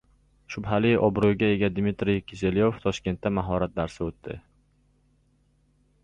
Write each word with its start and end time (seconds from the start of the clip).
Shubhali 0.53 0.91
obro‘ga 1.07 1.49
ega 1.57 1.67
Dmitriy 1.73 2.17
Kiselyov 2.31 2.79
Toshkentda 2.85 3.31
mahorat 3.35 3.75
darsi 3.81 4.01
o‘tdi 4.07 4.39